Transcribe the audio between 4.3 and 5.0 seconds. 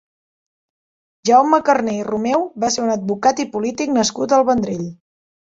al Vendrell.